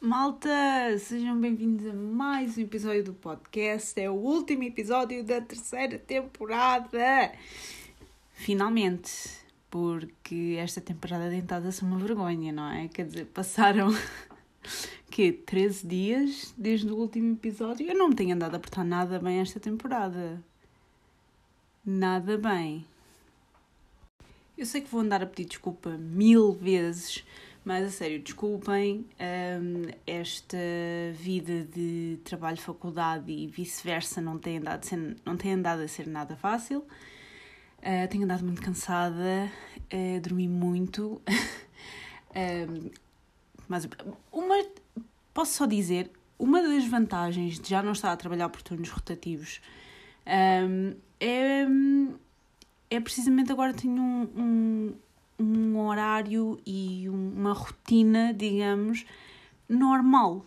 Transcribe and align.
Malta, 0.00 0.48
sejam 1.00 1.40
bem-vindos 1.40 1.84
a 1.84 1.92
mais 1.92 2.56
um 2.56 2.60
episódio 2.60 3.02
do 3.02 3.12
podcast. 3.14 4.00
É 4.00 4.08
o 4.08 4.14
último 4.14 4.62
episódio 4.62 5.24
da 5.24 5.40
terceira 5.40 5.98
temporada. 5.98 7.32
Finalmente, 8.30 9.10
porque 9.68 10.54
esta 10.56 10.80
temporada 10.80 11.28
dentada-se 11.28 11.82
uma 11.82 11.98
vergonha, 11.98 12.52
não 12.52 12.70
é? 12.70 12.86
Quer 12.86 13.06
dizer, 13.06 13.24
passaram 13.26 13.88
que 15.10 15.32
13 15.32 15.84
dias 15.88 16.54
desde 16.56 16.88
o 16.92 16.96
último 16.96 17.32
episódio. 17.32 17.88
Eu 17.88 17.98
não 17.98 18.10
me 18.10 18.14
tenho 18.14 18.36
andado 18.36 18.54
a 18.54 18.60
portar 18.60 18.84
nada 18.84 19.18
bem 19.18 19.40
esta 19.40 19.58
temporada. 19.58 20.40
Nada 21.84 22.38
bem. 22.38 22.86
Eu 24.56 24.64
sei 24.64 24.80
que 24.80 24.90
vou 24.90 25.00
andar 25.00 25.24
a 25.24 25.26
pedir 25.26 25.48
desculpa 25.48 25.90
mil 25.90 26.52
vezes 26.52 27.24
mas 27.68 27.84
a 27.84 27.90
sério, 27.90 28.18
desculpem 28.18 29.04
um, 29.20 29.82
esta 30.06 30.56
vida 31.12 31.64
de 31.64 32.18
trabalho, 32.24 32.56
faculdade 32.56 33.30
e 33.30 33.46
vice-versa 33.46 34.22
não 34.22 34.38
tem, 34.38 34.56
andado 34.56 34.84
ser, 34.84 35.16
não 35.22 35.36
tem 35.36 35.52
andado 35.52 35.82
a 35.82 35.86
ser 35.86 36.06
nada 36.06 36.34
fácil. 36.34 36.78
Uh, 37.80 38.08
tenho 38.08 38.24
andado 38.24 38.42
muito 38.42 38.62
cansada, 38.62 39.52
uh, 39.92 40.20
dormi 40.22 40.48
muito. 40.48 41.20
um, 42.34 42.90
mas 43.68 43.86
uma, 44.32 44.64
posso 45.34 45.52
só 45.52 45.66
dizer, 45.66 46.10
uma 46.38 46.62
das 46.62 46.86
vantagens 46.86 47.60
de 47.60 47.68
já 47.68 47.82
não 47.82 47.92
estar 47.92 48.10
a 48.10 48.16
trabalhar 48.16 48.48
por 48.48 48.62
turnos 48.62 48.88
rotativos 48.88 49.60
um, 50.26 50.94
é, 51.20 51.66
é 52.88 52.98
precisamente 52.98 53.52
agora 53.52 53.74
tenho 53.74 54.00
um, 54.00 54.22
um 54.34 54.94
um 55.38 55.78
horário 55.86 56.60
e 56.66 57.08
uma 57.08 57.52
rotina, 57.52 58.34
digamos, 58.34 59.04
normal. 59.68 60.44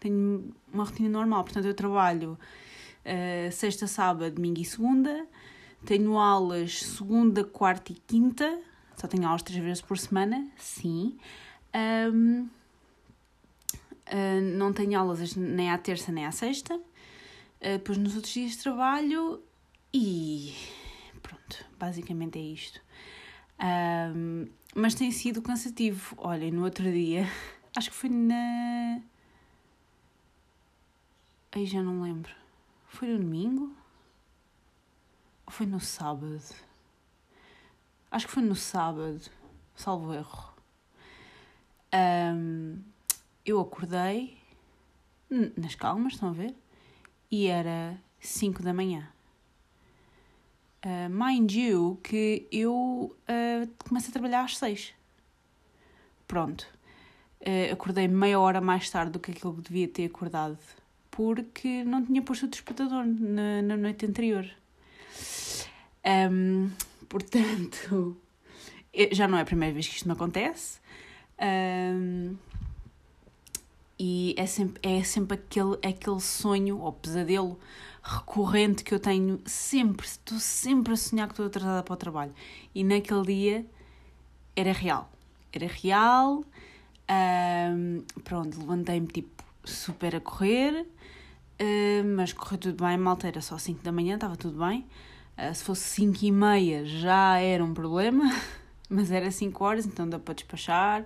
Tenho 0.00 0.54
uma 0.72 0.84
rotina 0.84 1.08
normal, 1.08 1.44
portanto, 1.44 1.66
eu 1.66 1.74
trabalho 1.74 2.38
uh, 3.04 3.52
sexta, 3.52 3.86
sábado, 3.86 4.34
domingo 4.34 4.60
e 4.60 4.64
segunda. 4.64 5.26
Tenho 5.84 6.18
aulas 6.18 6.80
segunda, 6.82 7.44
quarta 7.44 7.92
e 7.92 7.96
quinta. 7.96 8.60
Só 8.96 9.06
tenho 9.06 9.26
aulas 9.26 9.42
três 9.42 9.62
vezes 9.62 9.82
por 9.82 9.96
semana, 9.98 10.48
sim. 10.56 11.16
Um, 12.12 12.42
uh, 12.42 12.48
eh, 14.06 14.40
não 14.40 14.72
tenho 14.72 14.98
aulas 14.98 15.36
nem 15.36 15.70
à 15.70 15.78
terça 15.78 16.10
nem 16.10 16.26
à 16.26 16.32
sexta. 16.32 16.74
Uh, 16.74 16.80
depois 17.60 17.96
nos 17.98 18.16
outros 18.16 18.32
dias 18.32 18.56
trabalho 18.56 19.40
e 19.94 20.52
pronto, 21.22 21.64
basicamente 21.78 22.38
é 22.38 22.42
isto. 22.42 22.80
Um, 23.60 24.46
mas 24.74 24.94
tem 24.94 25.10
sido 25.10 25.42
cansativo. 25.42 26.14
Olhem, 26.18 26.50
no 26.50 26.64
outro 26.64 26.90
dia, 26.90 27.26
acho 27.76 27.90
que 27.90 27.96
foi 27.96 28.10
na. 28.10 29.00
Aí 31.52 31.66
já 31.66 31.82
não 31.82 32.02
lembro. 32.02 32.32
Foi 32.88 33.08
no 33.08 33.18
domingo? 33.18 33.74
Ou 35.46 35.52
foi 35.52 35.66
no 35.66 35.80
sábado? 35.80 36.40
Acho 38.10 38.26
que 38.26 38.32
foi 38.32 38.42
no 38.42 38.54
sábado, 38.54 39.20
salvo 39.74 40.14
erro. 40.14 40.54
Um, 41.94 42.82
eu 43.44 43.60
acordei 43.60 44.38
nas 45.56 45.74
calmas, 45.74 46.14
estão 46.14 46.30
a 46.30 46.32
ver? 46.32 46.54
E 47.30 47.46
era 47.46 47.98
5 48.20 48.62
da 48.62 48.72
manhã. 48.72 49.08
Uh, 50.88 51.10
mind 51.10 51.52
you, 51.52 52.00
que 52.02 52.46
eu 52.50 53.14
uh, 53.28 53.68
começo 53.86 54.08
a 54.08 54.12
trabalhar 54.12 54.44
às 54.44 54.56
seis. 54.56 54.94
Pronto. 56.26 56.66
Uh, 57.42 57.70
acordei 57.70 58.08
meia 58.08 58.40
hora 58.40 58.58
mais 58.58 58.88
tarde 58.88 59.12
do 59.12 59.18
que 59.18 59.32
aquilo 59.32 59.52
que 59.56 59.60
devia 59.60 59.86
ter 59.86 60.06
acordado, 60.06 60.56
porque 61.10 61.84
não 61.84 62.02
tinha 62.02 62.22
posto 62.22 62.46
o 62.46 62.48
despertador 62.48 63.04
na, 63.04 63.60
na 63.60 63.76
noite 63.76 64.06
anterior. 64.06 64.48
Um, 66.30 66.70
portanto, 67.06 68.16
já 69.12 69.28
não 69.28 69.36
é 69.36 69.42
a 69.42 69.44
primeira 69.44 69.74
vez 69.74 69.86
que 69.86 69.96
isto 69.96 70.06
me 70.06 70.14
acontece. 70.14 70.80
Um, 71.38 72.34
e 73.98 74.34
é 74.38 74.46
sempre, 74.46 74.80
é 74.82 75.04
sempre 75.04 75.34
aquele, 75.34 75.74
aquele 75.86 76.20
sonho 76.20 76.78
ou 76.78 76.94
pesadelo 76.94 77.60
recorrente 78.08 78.82
que 78.82 78.94
eu 78.94 78.98
tenho 78.98 79.38
sempre, 79.44 80.06
estou 80.06 80.38
sempre 80.38 80.94
a 80.94 80.96
sonhar 80.96 81.26
que 81.28 81.34
estou 81.34 81.46
atrasada 81.46 81.82
para 81.82 81.92
o 81.92 81.96
trabalho. 81.96 82.32
E 82.74 82.82
naquele 82.82 83.22
dia 83.22 83.66
era 84.56 84.72
real. 84.72 85.10
Era 85.52 85.66
real. 85.66 86.42
Um, 87.10 88.02
pronto, 88.24 88.58
levantei-me 88.58 89.06
tipo 89.06 89.44
super 89.62 90.16
a 90.16 90.20
correr, 90.20 90.86
uh, 91.60 92.16
mas 92.16 92.32
correu 92.32 92.58
tudo 92.58 92.84
bem. 92.84 92.96
Malta 92.96 93.28
era 93.28 93.42
só 93.42 93.58
5 93.58 93.82
da 93.82 93.92
manhã, 93.92 94.14
estava 94.14 94.36
tudo 94.36 94.58
bem. 94.58 94.86
Uh, 95.36 95.54
se 95.54 95.62
fosse 95.62 95.82
5 95.82 96.24
e 96.24 96.32
meia 96.32 96.86
já 96.86 97.38
era 97.38 97.62
um 97.62 97.74
problema, 97.74 98.24
mas 98.88 99.10
era 99.10 99.30
5 99.30 99.64
horas, 99.64 99.86
então 99.86 100.08
dá 100.08 100.18
para 100.18 100.34
despachar 100.34 101.04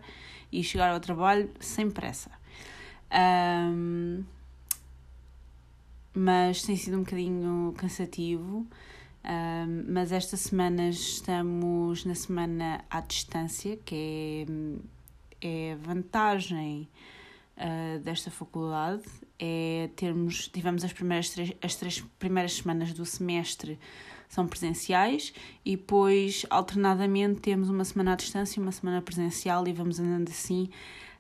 e 0.53 0.63
chegar 0.63 0.91
ao 0.93 1.01
trabalho 1.01 1.51
sem 1.59 1.91
pressa. 1.91 2.31
Um, 3.13 4.25
mas 6.15 6.63
tem 6.63 6.77
sido 6.77 6.97
um 6.97 7.01
bocadinho 7.01 7.75
cansativo. 7.77 8.67
Mas 9.89 10.11
esta 10.11 10.37
semana 10.37 10.89
estamos 10.89 12.05
na 12.05 12.15
semana 12.15 12.85
à 12.91 13.01
distância, 13.01 13.77
que 13.85 14.45
é, 15.41 15.71
é 15.71 15.77
vantagem 15.77 16.89
uh, 17.57 18.01
desta 18.01 18.31
faculdade. 18.31 19.05
É 19.39 19.91
termos, 19.97 20.49
tivemos 20.49 20.85
as 20.85 20.93
primeiras 20.93 21.31
três, 21.31 21.53
as 21.63 21.75
três 21.77 22.01
primeiras 22.19 22.55
semanas 22.55 22.93
do 22.93 23.05
semestre 23.05 23.79
são 24.29 24.47
presenciais 24.47 25.33
e 25.65 25.77
depois 25.77 26.47
alternadamente 26.49 27.41
temos 27.41 27.69
uma 27.69 27.85
semana 27.85 28.15
à 28.15 28.17
distância 28.17 28.59
e 28.59 28.63
uma 28.63 28.73
semana 28.73 29.03
presencial 29.03 29.67
e 29.69 29.73
vamos 29.73 30.01
andando 30.01 30.29
assim 30.31 30.71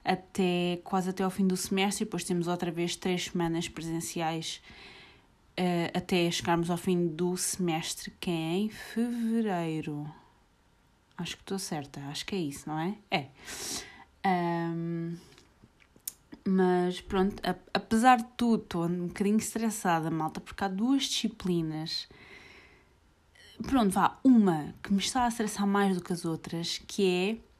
até 0.05 0.81
quase 0.85 1.11
até 1.11 1.23
ao 1.23 1.31
fim 1.31 1.47
do 1.47 1.57
semestre 1.57 2.03
e 2.03 2.05
depois 2.05 2.25
temos 2.25 2.49
outra 2.49 2.71
vez 2.71 2.97
três 2.97 3.27
semanas 3.27 3.69
presenciais 3.69 4.61
uh, 5.59 5.97
até 5.97 6.31
chegarmos 6.31 6.71
ao 6.71 6.77
fim 6.77 7.07
do 7.07 7.37
semestre, 7.37 8.13
que 8.21 8.31
é 8.31 8.55
em 8.55 8.69
fevereiro. 8.69 10.13
Acho 11.17 11.37
que 11.37 11.43
estou 11.43 11.59
certa, 11.59 12.01
acho 12.09 12.27
que 12.27 12.35
é 12.35 12.39
isso, 12.39 12.69
não 12.69 12.79
é? 12.79 12.97
É. 13.11 13.27
Um, 14.27 15.17
mas 16.45 17.01
pronto, 17.01 17.41
a, 17.49 17.55
apesar 17.75 18.19
de 18.19 18.27
tudo, 18.37 18.63
estou 18.63 18.87
um 18.87 19.07
bocadinho 19.07 19.37
estressada, 19.37 20.11
malta, 20.11 20.41
porque 20.41 20.65
há 20.65 20.69
duas 20.69 21.05
disciplinas. 21.05 22.09
Pronto, 23.63 23.91
vá, 23.91 24.19
uma 24.25 24.75
que 24.83 24.93
me 24.93 24.99
está 24.99 25.25
a 25.25 25.29
estressar 25.29 25.67
mais 25.67 25.97
do 25.97 26.03
que 26.03 26.13
as 26.13 26.25
outras, 26.25 26.79
que 26.79 27.07
é 27.07 27.52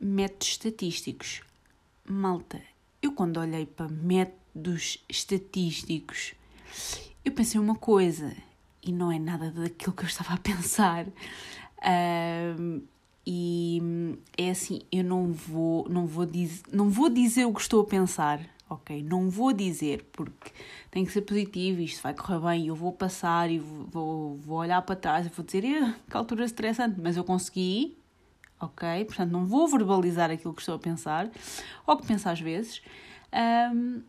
métodos 0.00 0.48
estatísticos. 0.48 1.40
Malta, 2.04 2.60
eu 3.02 3.12
quando 3.12 3.38
olhei 3.38 3.66
para 3.66 3.88
métodos 3.88 5.04
estatísticos 5.08 6.34
eu 7.26 7.32
pensei 7.32 7.60
uma 7.60 7.74
coisa 7.74 8.32
e 8.80 8.92
não 8.92 9.10
é 9.10 9.18
nada 9.18 9.50
daquilo 9.50 9.92
que 9.92 10.04
eu 10.04 10.06
estava 10.06 10.34
a 10.34 10.38
pensar. 10.38 11.06
Um, 12.58 12.82
e 13.26 13.82
é 14.38 14.50
assim, 14.50 14.82
eu 14.92 15.02
não 15.02 15.32
vou, 15.32 15.88
não 15.88 16.06
vou 16.06 16.24
dizer, 16.24 16.62
não 16.72 16.88
vou 16.88 17.08
dizer 17.08 17.44
o 17.44 17.52
que 17.52 17.60
estou 17.60 17.82
a 17.82 17.84
pensar, 17.84 18.40
ok? 18.70 19.02
Não 19.02 19.28
vou 19.28 19.52
dizer 19.52 20.08
porque 20.12 20.52
tem 20.92 21.04
que 21.04 21.10
ser 21.10 21.22
positivo, 21.22 21.80
isto 21.80 22.00
vai 22.00 22.14
correr 22.14 22.38
bem, 22.38 22.68
eu 22.68 22.76
vou 22.76 22.92
passar 22.92 23.50
e 23.50 23.58
vou, 23.58 24.36
vou 24.36 24.58
olhar 24.58 24.80
para 24.82 24.94
trás 24.94 25.26
e 25.26 25.28
vou 25.28 25.44
dizer 25.44 25.64
que 26.08 26.16
altura 26.16 26.44
estressante, 26.44 27.00
mas 27.00 27.16
eu 27.16 27.24
consegui, 27.24 27.98
ok? 28.60 29.04
Portanto, 29.04 29.30
não 29.30 29.44
vou 29.44 29.68
verbalizar 29.68 30.30
aquilo 30.30 30.54
que 30.54 30.62
estou 30.62 30.74
a 30.74 30.78
pensar 30.78 31.30
ou 31.86 31.96
que 31.96 32.06
penso 32.06 32.28
às 32.28 32.40
vezes. 32.40 32.82
Um, 33.72 34.02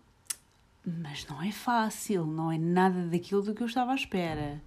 mas 0.85 1.25
não 1.27 1.41
é 1.41 1.51
fácil, 1.51 2.25
não 2.25 2.51
é 2.51 2.57
nada 2.57 3.07
daquilo 3.07 3.41
do 3.41 3.53
que 3.53 3.61
eu 3.61 3.67
estava 3.67 3.91
à 3.91 3.95
espera. 3.95 4.61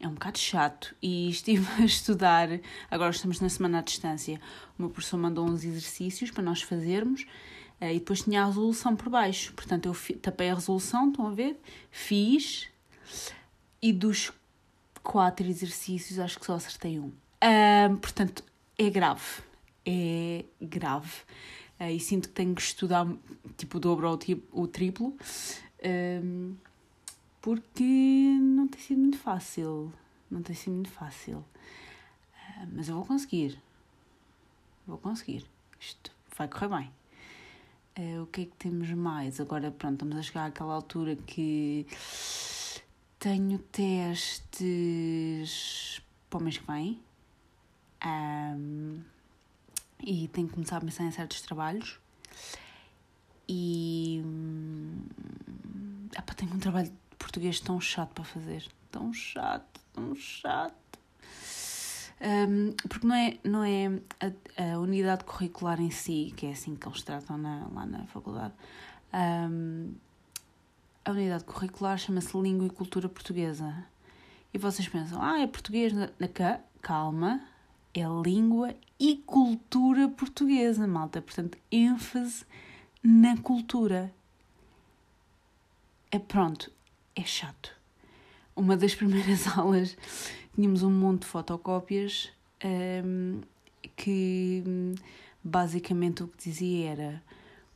É 0.00 0.08
um 0.08 0.14
bocado 0.14 0.38
chato 0.38 0.94
e 1.02 1.28
estive 1.28 1.66
a 1.80 1.84
estudar. 1.84 2.48
Agora 2.90 3.10
estamos 3.10 3.40
na 3.40 3.48
semana 3.48 3.78
à 3.78 3.82
distância. 3.82 4.40
Meu 4.78 4.88
professor 4.88 5.18
mandou 5.18 5.46
uns 5.46 5.64
exercícios 5.64 6.30
para 6.30 6.42
nós 6.42 6.62
fazermos 6.62 7.26
eh, 7.80 7.94
e 7.94 7.98
depois 7.98 8.22
tinha 8.22 8.42
a 8.42 8.46
resolução 8.46 8.96
por 8.96 9.10
baixo. 9.10 9.52
Portanto, 9.52 9.86
eu 9.86 10.18
tapei 10.18 10.50
a 10.50 10.54
resolução, 10.54 11.10
estão 11.10 11.26
a 11.26 11.30
ver? 11.30 11.60
Fiz 11.90 12.68
e 13.82 13.92
dos 13.92 14.32
quatro 15.02 15.46
exercícios 15.46 16.18
acho 16.18 16.38
que 16.40 16.46
só 16.46 16.54
acertei 16.54 16.98
um. 16.98 17.12
portanto, 18.00 18.42
é 18.78 18.90
grave. 18.90 19.42
É 19.84 20.44
grave. 20.60 21.22
Uh, 21.80 21.90
e 21.90 22.00
sinto 22.00 22.28
que 22.28 22.34
tenho 22.34 22.54
que 22.54 22.62
estudar 22.62 23.06
tipo 23.56 23.78
o 23.78 23.80
dobro 23.80 24.08
ou 24.08 24.18
o 24.62 24.68
triplo, 24.68 25.08
um, 25.08 25.16
ehm, 25.82 26.54
porque 27.40 27.82
não 27.84 28.68
tem 28.68 28.80
sido 28.80 29.00
muito 29.00 29.18
fácil. 29.18 29.92
Não 30.30 30.42
tem 30.42 30.56
sido 30.56 30.74
muito 30.74 30.90
fácil. 30.90 31.38
Uh, 31.38 32.68
mas 32.72 32.88
eu 32.88 32.94
vou 32.94 33.04
conseguir. 33.04 33.58
Vou 34.86 34.98
conseguir. 34.98 35.44
Isto 35.78 36.10
vai 36.36 36.48
correr 36.48 36.68
bem. 36.68 36.90
Uh, 37.96 38.22
o 38.22 38.26
que 38.26 38.42
é 38.42 38.44
que 38.46 38.56
temos 38.56 38.90
mais? 38.90 39.40
Agora, 39.40 39.70
pronto, 39.70 39.94
estamos 39.94 40.16
a 40.16 40.22
chegar 40.22 40.46
àquela 40.46 40.74
altura 40.74 41.16
que 41.16 41.86
tenho 43.18 43.58
testes 43.58 44.62
para 46.28 46.38
o 46.38 46.42
mês 46.42 46.58
que 46.58 46.66
vem. 46.66 47.00
Um, 48.04 49.00
e 50.02 50.28
tenho 50.28 50.48
que 50.48 50.54
começar 50.54 50.78
a 50.78 50.80
pensar 50.80 51.04
em 51.04 51.10
certos 51.10 51.40
trabalhos. 51.40 51.98
E. 53.48 54.22
Hum, 54.24 55.02
tenho 56.44 56.54
um 56.54 56.58
trabalho 56.58 56.88
de 56.88 57.16
português 57.18 57.60
tão 57.60 57.80
chato 57.80 58.10
para 58.10 58.24
fazer. 58.24 58.66
Tão 58.90 59.12
chato, 59.12 59.80
tão 59.92 60.14
chato. 60.14 60.74
Um, 62.20 62.72
porque 62.88 63.06
não 63.06 63.14
é, 63.14 63.38
não 63.42 63.64
é 63.64 63.86
a, 64.20 64.74
a, 64.74 64.78
unidade 64.78 65.24
curricular 65.24 65.80
em 65.80 65.90
si, 65.90 66.32
que 66.36 66.46
é 66.46 66.52
assim 66.52 66.74
que 66.76 66.86
eles 66.86 67.02
tratam 67.02 67.36
na, 67.36 67.66
lá 67.72 67.86
na 67.86 68.06
faculdade. 68.06 68.54
Um, 69.12 69.92
a 71.04 71.10
unidade 71.10 71.44
curricular 71.44 71.98
chama-se 71.98 72.36
Língua 72.36 72.66
e 72.66 72.70
Cultura 72.70 73.08
Portuguesa. 73.08 73.84
E 74.52 74.58
vocês 74.58 74.88
pensam, 74.88 75.20
ah, 75.20 75.40
é 75.40 75.46
português 75.46 75.92
na, 75.92 76.08
na 76.18 76.28
calma, 76.80 77.42
é 77.94 78.04
língua 78.22 78.74
e 78.98 79.16
cultura 79.16 80.08
portuguesa, 80.08 80.86
malta. 80.86 81.22
Portanto, 81.22 81.56
ênfase 81.70 82.44
na 83.02 83.36
cultura. 83.36 84.12
É 86.10 86.18
pronto, 86.18 86.70
é 87.14 87.24
chato. 87.24 87.70
Uma 88.56 88.76
das 88.76 88.94
primeiras 88.96 89.46
aulas 89.56 89.96
tínhamos 90.54 90.82
um 90.82 90.90
monte 90.90 91.22
de 91.22 91.26
fotocópias 91.26 92.32
um, 92.64 93.40
que 93.96 94.62
basicamente 95.42 96.22
o 96.22 96.28
que 96.28 96.48
dizia 96.48 96.90
era 96.90 97.22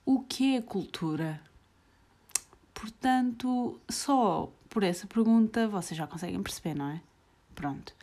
o 0.05 0.21
que 0.21 0.57
é 0.57 0.63
cultura? 0.63 1.41
Portanto, 2.73 3.79
só 3.89 4.51
por 4.69 4.83
essa 4.83 5.07
pergunta 5.07 5.69
vocês 5.69 5.99
já 5.99 6.07
conseguem 6.07 6.43
perceber, 6.43 6.75
não 6.75 6.89
é? 6.91 7.01
Pronto. 7.55 7.95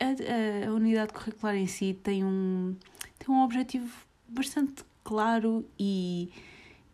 A, 0.00 0.68
a, 0.68 0.72
unidade 0.72 1.12
curricular 1.12 1.54
em 1.54 1.66
si 1.66 1.94
tem 2.02 2.24
um, 2.24 2.74
tem 3.18 3.34
um 3.34 3.42
objetivo 3.42 3.90
bastante 4.28 4.84
claro 5.04 5.64
e, 5.78 6.30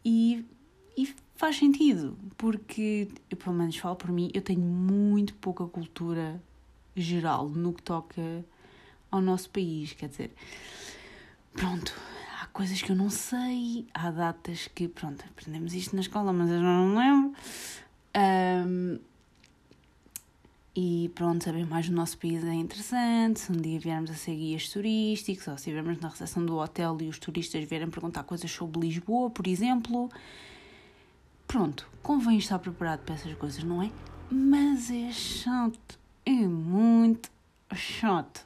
e, 0.05 0.45
e 0.97 1.15
faz 1.37 1.57
sentido, 1.57 2.17
porque 2.37 3.09
eu 3.31 3.37
pelo 3.37 3.57
menos 3.57 3.77
falo 3.77 3.97
por 3.97 4.11
mim, 4.11 4.31
eu 4.35 4.43
tenho 4.43 4.61
muito 4.61 5.35
pouca 5.35 5.65
cultura 5.67 6.41
geral 6.95 7.49
no 7.49 7.73
que 7.73 7.83
toca 7.83 8.45
ao 9.11 9.21
nosso 9.21 9.51
país, 9.51 9.93
quer 9.93 10.09
dizer, 10.09 10.31
pronto, 11.53 11.95
há 12.41 12.47
coisas 12.47 12.81
que 12.83 12.91
eu 12.91 12.97
não 12.97 13.11
sei, 13.11 13.87
há 13.95 14.11
datas 14.11 14.69
que, 14.75 14.89
pronto, 14.89 15.25
aprendemos 15.31 15.75
isto 15.75 15.95
na 15.95 16.03
escola, 16.03 16.33
mas 16.33 16.51
eu 16.51 16.61
não 16.61 16.97
lembro. 16.97 17.35
Um, 18.17 18.99
e 20.77 21.11
pronto, 21.15 21.45
saber 21.45 21.67
mais 21.67 21.89
do 21.89 21.95
nosso 21.95 22.19
país 22.19 22.45
é 22.45 22.53
interessante. 22.53 23.41
Se 23.41 23.51
um 23.51 23.57
dia 23.57 23.81
viermos 23.81 24.11
a 24.11 24.15
ser 24.15 24.37
guias 24.37 24.69
turísticos, 24.69 25.49
ou 25.49 25.57
se 25.57 25.71
estivermos 25.71 25.99
na 26.01 26.09
recepção 26.09 26.45
do 26.45 26.57
hotel 26.57 26.99
e 27.01 27.09
os 27.09 27.19
turistas 27.19 27.65
vierem 27.65 27.89
perguntar 27.89 28.25
coisas 28.25 28.51
sobre 28.51 28.81
Lisboa, 28.81 29.31
por 29.31 29.47
exemplo, 29.47 30.11
Pronto, 31.47 31.89
convém 32.03 32.39
estar 32.39 32.59
preparado 32.59 33.05
para 33.05 33.15
essas 33.15 33.33
coisas, 33.35 33.63
não 33.63 33.81
é? 33.81 33.91
Mas 34.31 34.91
é 34.91 35.13
chato, 35.13 35.99
é 36.25 36.31
muito 36.31 37.31
chato, 37.73 38.45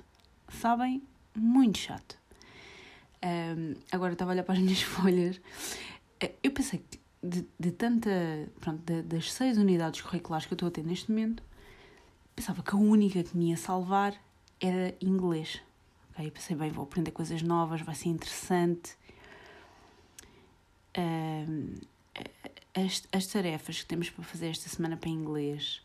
sabem? 0.51 1.03
Muito 1.35 1.79
chato. 1.79 2.19
Um, 3.25 3.75
agora 3.91 4.13
estava 4.13 4.33
a 4.33 4.35
olhar 4.35 4.43
para 4.43 4.55
as 4.55 4.61
minhas 4.61 4.83
folhas. 4.85 5.41
Eu 6.43 6.51
pensei 6.51 6.81
que 6.91 7.01
de, 7.23 7.47
de 7.59 7.71
tanta. 7.71 8.11
Pronto, 8.61 8.83
de, 8.85 9.03
das 9.03 9.33
seis 9.33 9.57
unidades 9.57 10.03
curriculares 10.03 10.47
que 10.47 10.53
eu 10.53 10.57
estou 10.57 10.69
a 10.69 10.71
ter 10.71 10.85
neste 10.85 11.11
momento, 11.11 11.43
pensava 12.35 12.63
que 12.63 12.75
a 12.75 12.79
única 12.79 13.23
que 13.23 13.37
me 13.37 13.51
ia 13.51 13.57
salvar 13.57 14.15
era 14.61 14.95
inglês. 15.01 15.61
Okay? 16.13 16.31
Pensei, 16.31 16.57
bem, 16.57 16.71
vou 16.71 16.85
aprender 16.85 17.11
coisas 17.11 17.43
novas, 17.43 17.81
vai 17.81 17.95
ser 17.95 18.09
interessante. 18.09 18.97
Um, 20.97 21.75
as, 22.75 23.07
as 23.13 23.27
tarefas 23.27 23.81
que 23.81 23.87
temos 23.87 24.11
para 24.11 24.25
fazer 24.25 24.49
esta 24.49 24.69
semana 24.69 24.97
para 24.97 25.09
inglês, 25.09 25.83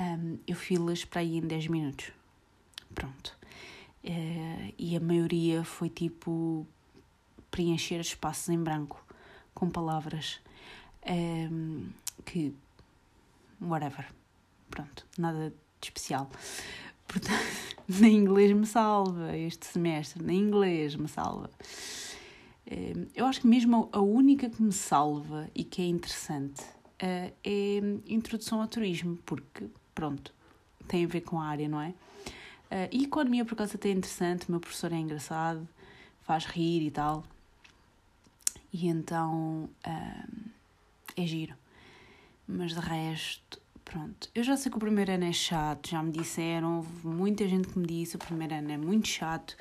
um, 0.00 0.38
eu 0.46 0.56
fiz-las 0.56 1.04
para 1.04 1.20
aí 1.20 1.36
em 1.36 1.42
10 1.42 1.68
minutos. 1.68 2.12
Pronto. 2.94 3.36
Uh, 4.04 4.74
e 4.78 4.96
a 4.96 5.00
maioria 5.00 5.62
foi 5.62 5.90
tipo 5.90 6.66
preencher 7.50 8.00
espaços 8.00 8.48
em 8.48 8.62
branco 8.62 9.04
com 9.54 9.68
palavras 9.68 10.40
um, 11.06 11.88
que. 12.24 12.54
whatever. 13.60 14.06
Pronto, 14.70 15.04
nada 15.18 15.50
de 15.50 15.86
especial. 15.88 16.30
Portanto, 17.06 17.34
nem 17.88 18.16
inglês 18.16 18.52
me 18.52 18.66
salva 18.66 19.36
este 19.36 19.66
semestre, 19.66 20.22
nem 20.22 20.38
inglês 20.38 20.94
me 20.94 21.08
salva. 21.08 21.50
Ehm, 22.66 23.08
eu 23.14 23.26
acho 23.26 23.40
que 23.40 23.46
mesmo 23.46 23.88
a 23.92 24.00
única 24.00 24.48
que 24.48 24.62
me 24.62 24.72
salva 24.72 25.50
e 25.54 25.64
que 25.64 25.82
é 25.82 25.86
interessante 25.86 26.62
eh, 26.98 27.32
é 27.42 27.78
introdução 28.06 28.60
ao 28.60 28.68
turismo, 28.68 29.16
porque, 29.26 29.68
pronto, 29.94 30.32
tem 30.86 31.04
a 31.04 31.08
ver 31.08 31.22
com 31.22 31.40
a 31.40 31.46
área, 31.46 31.68
não 31.68 31.80
é? 31.80 31.94
Eh, 32.70 32.88
e 32.92 33.04
economia, 33.04 33.44
por 33.44 33.54
acaso, 33.54 33.76
até 33.76 33.88
é 33.88 33.92
interessante, 33.92 34.48
o 34.48 34.52
meu 34.52 34.60
professor 34.60 34.92
é 34.92 34.96
engraçado, 34.96 35.68
faz 36.22 36.44
rir 36.46 36.86
e 36.86 36.90
tal. 36.90 37.24
E 38.72 38.86
então 38.86 39.68
é 41.16 41.26
giro. 41.26 41.54
Mas 42.46 42.72
de 42.72 42.80
resto, 42.80 43.60
pronto. 43.90 44.28
Eu 44.34 44.42
já 44.42 44.56
sei 44.56 44.70
que 44.70 44.76
o 44.76 44.80
primeiro 44.80 45.10
ano 45.12 45.24
é 45.24 45.32
chato, 45.32 45.90
já 45.90 46.02
me 46.02 46.12
disseram, 46.12 46.76
houve 46.78 47.06
muita 47.06 47.48
gente 47.48 47.68
que 47.68 47.78
me 47.78 47.86
disse: 47.86 48.16
o 48.16 48.18
primeiro 48.18 48.54
ano 48.54 48.70
é 48.70 48.76
muito 48.76 49.08
chato 49.08 49.56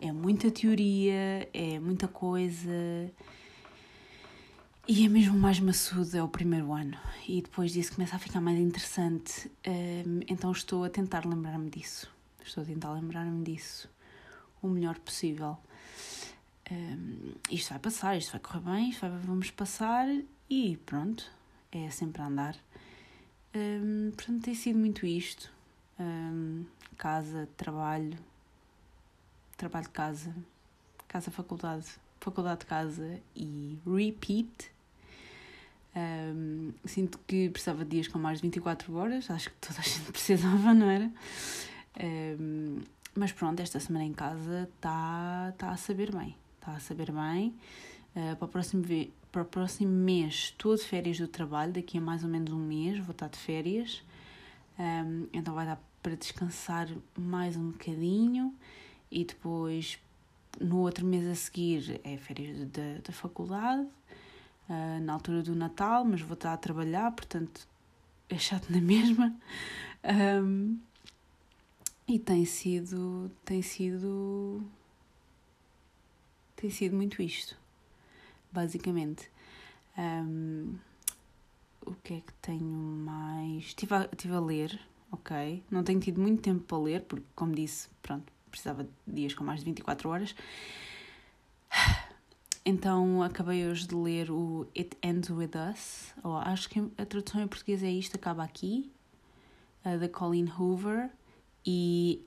é 0.00 0.10
muita 0.10 0.50
teoria, 0.50 1.48
é 1.52 1.78
muita 1.78 2.08
coisa. 2.08 3.12
E 4.88 5.04
é 5.04 5.08
mesmo 5.08 5.38
mais 5.38 5.60
maçudo, 5.60 6.16
é 6.16 6.22
o 6.22 6.28
primeiro 6.28 6.72
ano. 6.72 6.96
E 7.28 7.42
depois 7.42 7.72
disso 7.72 7.94
começa 7.94 8.16
a 8.16 8.18
ficar 8.18 8.40
mais 8.40 8.58
interessante. 8.58 9.50
Um, 9.66 10.20
então 10.26 10.50
estou 10.50 10.84
a 10.84 10.90
tentar 10.90 11.26
lembrar-me 11.26 11.68
disso. 11.68 12.10
Estou 12.42 12.62
a 12.62 12.66
tentar 12.66 12.92
lembrar-me 12.92 13.44
disso 13.44 13.88
o 14.62 14.68
melhor 14.68 14.98
possível. 14.98 15.58
Um, 16.70 17.32
isto 17.50 17.68
vai 17.70 17.78
passar, 17.78 18.16
isto 18.16 18.32
vai 18.32 18.40
correr 18.40 18.60
bem, 18.60 18.90
isto 18.90 19.00
vai, 19.00 19.10
vamos 19.10 19.50
passar 19.50 20.06
e 20.48 20.76
pronto, 20.86 21.30
é 21.70 21.90
sempre 21.90 22.22
a 22.22 22.26
andar. 22.26 22.56
Um, 23.54 24.12
portanto, 24.14 24.44
tem 24.44 24.54
sido 24.54 24.78
muito 24.78 25.04
isto: 25.06 25.50
um, 25.98 26.64
casa, 26.96 27.48
trabalho, 27.56 28.16
trabalho 29.56 29.86
de 29.86 29.90
casa, 29.90 30.34
casa-faculdade, 31.08 31.86
faculdade-casa 32.20 33.20
e 33.34 33.78
repeat. 33.86 34.70
Um, 35.96 36.72
sinto 36.84 37.18
que 37.26 37.50
precisava 37.50 37.84
de 37.84 37.90
dias 37.90 38.06
com 38.06 38.18
mais 38.18 38.38
de 38.38 38.42
24 38.42 38.94
horas, 38.94 39.28
acho 39.28 39.50
que 39.50 39.56
toda 39.56 39.80
a 39.80 39.82
gente 39.82 40.04
precisava, 40.12 40.72
não 40.72 40.88
era? 40.88 41.10
Um, 42.00 42.80
mas 43.14 43.32
pronto, 43.32 43.60
esta 43.60 43.80
semana 43.80 44.04
em 44.04 44.12
casa 44.12 44.68
está 44.76 45.52
tá 45.58 45.70
a 45.70 45.76
saber 45.76 46.14
bem, 46.14 46.36
está 46.60 46.72
a 46.72 46.80
saber 46.80 47.10
bem. 47.10 47.54
Uh, 48.14 48.36
para, 48.36 48.44
o 48.44 48.48
próximo, 48.48 48.84
para 49.30 49.42
o 49.42 49.44
próximo 49.44 49.92
mês. 49.92 50.34
Estou 50.34 50.74
de 50.76 50.82
férias 50.82 51.18
do 51.18 51.28
trabalho, 51.28 51.72
daqui 51.72 51.98
a 51.98 52.00
mais 52.00 52.24
ou 52.24 52.30
menos 52.30 52.52
um 52.52 52.58
mês 52.58 52.98
vou 52.98 53.12
estar 53.12 53.28
de 53.28 53.38
férias, 53.38 54.02
um, 54.78 55.26
então 55.32 55.54
vai 55.54 55.66
dar 55.66 55.80
para 56.02 56.16
descansar 56.16 56.88
mais 57.16 57.56
um 57.56 57.70
bocadinho 57.70 58.54
e 59.10 59.24
depois 59.24 59.98
no 60.58 60.78
outro 60.78 61.04
mês 61.04 61.26
a 61.26 61.34
seguir 61.34 62.00
é 62.02 62.16
férias 62.16 62.66
da, 62.70 62.98
da 63.04 63.12
faculdade, 63.12 63.86
uh, 64.68 65.00
na 65.02 65.12
altura 65.12 65.42
do 65.42 65.54
Natal, 65.54 66.04
mas 66.04 66.20
vou 66.20 66.34
estar 66.34 66.52
a 66.52 66.56
trabalhar, 66.56 67.10
portanto 67.12 67.68
é 68.28 68.38
chato 68.38 68.70
na 68.70 68.80
mesma. 68.80 69.34
Um, 70.42 70.78
e 72.08 72.18
tem 72.18 72.44
sido, 72.44 73.30
tem 73.44 73.62
sido, 73.62 74.64
tem 76.56 76.70
sido 76.70 76.96
muito 76.96 77.22
isto, 77.22 77.56
basicamente. 78.52 79.30
Um, 79.96 80.76
o 81.86 81.94
que 82.02 82.14
é 82.14 82.20
que 82.20 82.32
tenho 82.40 82.62
mais? 82.62 83.64
Estive 83.64 83.94
a, 83.94 84.08
estive 84.12 84.34
a 84.34 84.40
ler, 84.40 84.80
ok? 85.10 85.62
Não 85.70 85.82
tenho 85.82 86.00
tido 86.00 86.20
muito 86.20 86.42
tempo 86.42 86.64
para 86.64 86.78
ler, 86.78 87.02
porque, 87.02 87.26
como 87.34 87.54
disse, 87.54 87.88
pronto, 88.02 88.32
precisava 88.50 88.84
de 88.84 88.90
dias 89.06 89.34
com 89.34 89.44
mais 89.44 89.60
de 89.60 89.66
24 89.66 90.08
horas. 90.08 90.34
Então 92.62 93.22
acabei 93.22 93.66
hoje 93.66 93.86
de 93.86 93.94
ler 93.94 94.30
o 94.30 94.66
It 94.76 94.96
Ends 95.02 95.30
With 95.30 95.52
Us, 95.72 96.12
ou 96.22 96.36
acho 96.36 96.68
que 96.68 96.78
a 96.98 97.06
tradução 97.06 97.40
em 97.40 97.48
português 97.48 97.82
é 97.82 97.90
isto, 97.90 98.16
acaba 98.16 98.44
aqui, 98.44 98.92
uh, 99.84 99.98
da 99.98 100.08
Colleen 100.08 100.52
Hoover, 100.58 101.10
e 101.66 102.22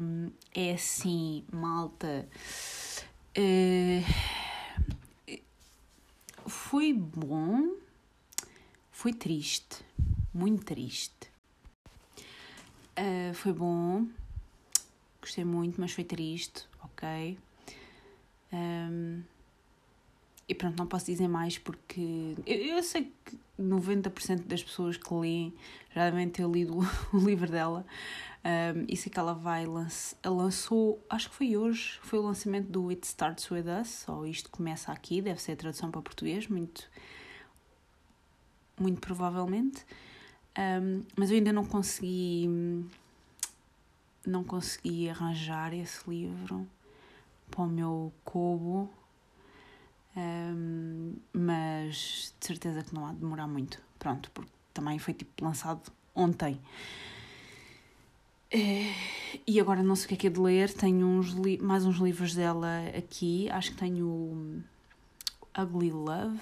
um, 0.00 0.30
é 0.54 0.72
assim, 0.72 1.44
malta. 1.52 2.28
Uh, 3.38 4.04
foi 6.70 6.92
bom, 6.92 7.74
foi 8.92 9.12
triste, 9.12 9.84
muito 10.32 10.64
triste. 10.64 11.28
Uh, 12.96 13.34
foi 13.34 13.52
bom, 13.52 14.06
gostei 15.20 15.44
muito, 15.44 15.80
mas 15.80 15.90
foi 15.90 16.04
triste, 16.04 16.68
ok. 16.84 17.36
Um, 18.52 19.20
e 20.48 20.54
pronto, 20.54 20.78
não 20.78 20.86
posso 20.86 21.06
dizer 21.06 21.26
mais 21.26 21.58
porque 21.58 22.36
eu, 22.46 22.76
eu 22.76 22.82
sei 22.84 23.12
que 23.24 23.36
90% 23.60 24.46
das 24.46 24.62
pessoas 24.62 24.96
que 24.96 25.12
leem 25.12 25.54
já 25.94 26.04
devem 26.08 26.28
ter 26.28 26.46
lido 26.48 26.78
o 27.12 27.18
livro 27.18 27.50
dela. 27.50 27.84
Um, 28.42 28.86
e 28.88 28.96
sei 28.96 29.12
que 29.12 29.18
ela 29.18 29.34
vai 29.34 29.66
lançar. 29.66 30.16
lançou, 30.24 31.04
acho 31.10 31.28
que 31.28 31.36
foi 31.36 31.56
hoje, 31.56 31.98
foi 32.02 32.18
o 32.18 32.22
lançamento 32.22 32.68
do 32.68 32.88
It 32.88 33.06
Starts 33.06 33.50
With 33.50 33.64
Us, 33.80 34.08
ou 34.08 34.26
Isto 34.26 34.50
Começa 34.50 34.90
Aqui, 34.90 35.20
deve 35.20 35.40
ser 35.40 35.52
a 35.52 35.56
tradução 35.56 35.90
para 35.90 36.00
português, 36.00 36.48
muito, 36.48 36.88
muito 38.78 39.00
provavelmente. 39.00 39.84
Um, 40.58 41.02
mas 41.16 41.30
eu 41.30 41.36
ainda 41.36 41.52
não 41.52 41.64
consegui. 41.64 42.48
Não 44.26 44.44
consegui 44.44 45.08
arranjar 45.08 45.72
esse 45.72 46.08
livro 46.08 46.66
para 47.50 47.62
o 47.62 47.66
meu 47.66 48.12
cobo 48.22 48.90
um, 50.16 51.14
mas 51.32 52.34
de 52.38 52.46
certeza 52.46 52.82
que 52.82 52.94
não 52.94 53.06
há 53.06 53.12
de 53.12 53.18
demorar 53.18 53.46
muito. 53.46 53.80
Pronto, 53.98 54.30
porque 54.32 54.50
também 54.72 54.98
foi 54.98 55.14
tipo 55.14 55.44
lançado 55.44 55.92
ontem. 56.14 56.60
Eh, 58.50 58.92
e 59.46 59.60
agora 59.60 59.82
não 59.82 59.94
sei 59.94 60.06
o 60.06 60.08
que 60.08 60.14
é 60.14 60.16
que 60.16 60.26
é 60.26 60.30
de 60.30 60.40
ler. 60.40 60.72
Tenho 60.72 61.06
uns 61.06 61.34
mais 61.60 61.84
uns 61.84 61.96
livros 61.96 62.34
dela 62.34 62.68
aqui. 62.96 63.48
Acho 63.50 63.72
que 63.72 63.78
tenho 63.78 64.64
Ugly 65.56 65.90
Love. 65.92 66.40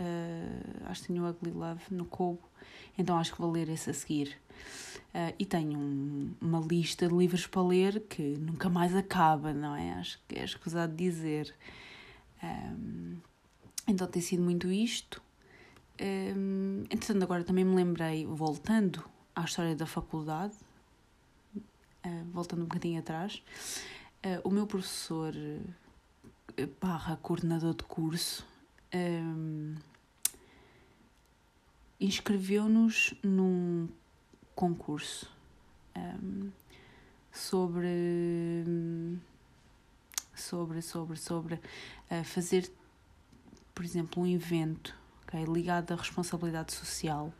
Uh, 0.00 0.86
acho 0.86 1.02
que 1.02 1.06
tenho 1.08 1.28
Ugly 1.28 1.52
Love 1.52 1.82
no 1.90 2.04
Cobo. 2.04 2.42
Então 2.98 3.16
acho 3.16 3.32
que 3.32 3.40
vou 3.40 3.50
ler 3.50 3.68
esse 3.68 3.90
a 3.90 3.94
seguir. 3.94 4.36
Uh, 5.14 5.34
e 5.38 5.46
tenho 5.46 5.78
um, 5.78 6.34
uma 6.40 6.58
lista 6.58 7.06
de 7.06 7.14
livros 7.14 7.46
para 7.46 7.62
ler 7.62 8.00
que 8.08 8.36
nunca 8.38 8.68
mais 8.68 8.94
acaba, 8.94 9.52
não 9.52 9.74
é? 9.74 9.92
Acho 9.92 10.20
que 10.26 10.38
é 10.38 10.44
escusado 10.44 10.94
dizer. 10.94 11.54
Um, 12.42 13.16
então 13.86 14.06
tem 14.06 14.20
sido 14.20 14.42
muito 14.42 14.70
isto. 14.70 15.22
Um, 16.00 16.84
entretanto, 16.90 17.22
agora 17.22 17.44
também 17.44 17.64
me 17.64 17.76
lembrei, 17.76 18.26
voltando 18.26 19.04
à 19.34 19.44
história 19.44 19.76
da 19.76 19.86
faculdade, 19.86 20.54
uh, 21.56 22.24
voltando 22.32 22.62
um 22.62 22.66
bocadinho 22.66 22.98
atrás, 22.98 23.42
uh, 24.24 24.48
o 24.48 24.50
meu 24.50 24.66
professor 24.66 25.32
barra 26.80 27.16
coordenador 27.16 27.74
de 27.74 27.84
curso 27.84 28.46
um, 28.94 29.74
inscreveu-nos 32.00 33.14
num 33.22 33.88
concurso 34.54 35.30
um, 35.96 36.50
sobre 37.32 37.88
sobre 40.34 40.82
sobre 40.82 41.16
sobre 41.16 41.54
uh, 41.54 42.24
fazer 42.24 42.70
por 43.74 43.84
exemplo 43.84 44.22
um 44.22 44.26
evento 44.26 44.94
okay, 45.22 45.44
ligado 45.44 45.92
à 45.92 45.96
responsabilidade 45.96 46.72
social. 46.72 47.32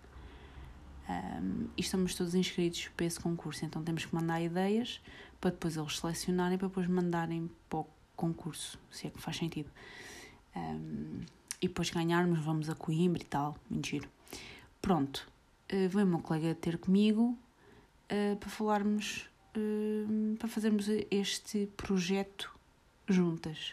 Um, 1.06 1.68
e 1.76 1.82
estamos 1.82 2.14
todos 2.14 2.34
inscritos 2.34 2.88
para 2.96 3.04
esse 3.04 3.20
concurso 3.20 3.62
então 3.62 3.84
temos 3.84 4.06
que 4.06 4.14
mandar 4.14 4.40
ideias 4.40 5.02
para 5.38 5.50
depois 5.50 5.76
eles 5.76 5.98
selecionarem 5.98 6.56
para 6.56 6.66
depois 6.66 6.86
mandarem 6.86 7.50
para 7.68 7.80
o 7.80 7.86
concurso 8.16 8.78
se 8.90 9.06
é 9.06 9.10
que 9.10 9.20
faz 9.20 9.36
sentido. 9.36 9.70
Um, 10.56 11.20
e 11.64 11.68
depois 11.68 11.88
ganharmos 11.88 12.38
vamos 12.40 12.68
a 12.68 12.74
Coimbra 12.74 13.22
e 13.22 13.26
tal 13.26 13.56
giro 13.82 14.08
pronto 14.82 15.26
uh, 15.72 15.88
veio 15.88 16.06
o 16.06 16.08
meu 16.08 16.18
colega 16.18 16.54
ter 16.54 16.76
comigo 16.76 17.36
uh, 18.12 18.36
para 18.36 18.50
falarmos, 18.50 19.28
uh, 19.56 20.36
para 20.36 20.48
fazermos 20.48 20.86
este 21.10 21.68
projeto 21.76 22.54
juntas. 23.08 23.72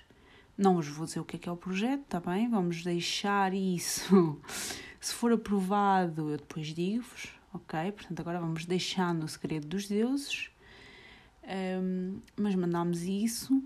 Não 0.58 0.76
vos 0.76 0.88
vou 0.88 1.06
dizer 1.06 1.20
o 1.20 1.26
que 1.26 1.36
é 1.36 1.40
que 1.40 1.50
é 1.50 1.52
o 1.52 1.58
projeto, 1.58 2.02
está 2.02 2.20
bem? 2.20 2.50
Vamos 2.50 2.84
deixar 2.84 3.54
isso. 3.54 4.40
Se 5.00 5.14
for 5.14 5.32
aprovado, 5.32 6.30
eu 6.30 6.38
depois 6.38 6.68
digo-vos, 6.68 7.30
ok? 7.54 7.92
Portanto, 7.92 8.20
agora 8.20 8.40
vamos 8.40 8.66
deixar 8.66 9.14
no 9.14 9.28
segredo 9.28 9.68
dos 9.68 9.88
deuses. 9.88 10.52
Um, 11.44 12.20
mas 12.38 12.54
mandámos 12.54 13.02
isso 13.02 13.64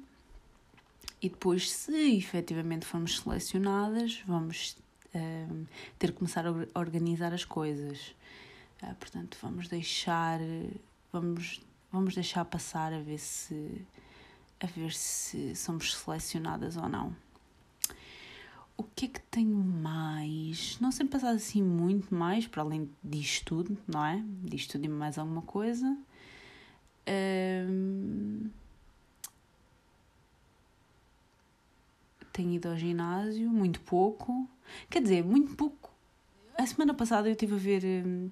e 1.25 1.29
depois, 1.29 1.72
se 1.72 1.91
efetivamente 2.15 2.86
formos 2.86 3.20
selecionadas, 3.20 4.22
vamos 4.27 4.77
um, 5.15 5.65
ter 5.98 6.12
que 6.12 6.20
começar 6.20 6.46
a 6.46 6.51
organizar 6.79 7.34
as 7.34 7.44
coisas. 7.44 8.15
Uh, 8.84 8.94
portanto, 8.94 9.36
vamos 9.41 9.67
deixar, 9.67 10.39
vamos, 11.12 11.62
vamos 11.91 12.13
deixar 12.13 12.46
passar 12.46 12.94
a 12.94 13.00
ver 13.00 13.17
se 13.17 13.88
a 14.60 14.67
ver 14.67 14.94
se 14.94 15.55
somos 15.55 15.96
selecionadas 15.96 16.77
ou 16.77 16.88
não. 16.88 17.15
O 18.77 18.84
que 18.84 19.05
é 19.05 19.08
que 19.08 19.22
tenho 19.22 19.58
mais? 19.58 20.77
Não 20.79 20.91
sei 20.91 21.08
passar 21.08 21.32
assim 21.32 21.63
muito 21.63 22.13
mais, 22.13 22.46
para 22.46 22.62
além 22.62 22.88
disto 23.03 23.46
tudo, 23.46 23.77
não 23.88 24.05
é? 24.05 24.24
Disto 24.44 24.74
tudo 24.74 24.86
e 24.86 24.89
mais 24.89 25.17
alguma 25.17 25.41
coisa. 25.41 25.98
Um... 27.08 28.48
Tenho 32.36 32.51
ido 32.51 32.68
ao 32.68 32.75
ginásio, 32.75 33.50
muito 33.50 33.80
pouco. 33.80 34.46
Quer 34.89 35.01
dizer, 35.01 35.24
muito 35.24 35.56
pouco. 35.56 35.89
A 36.58 36.68
semana 36.68 36.94
passada 36.94 37.30
eu 37.30 37.32
estive 37.32 37.56
a 37.56 37.58
ver. 37.58 37.86
Hum, 37.86 38.30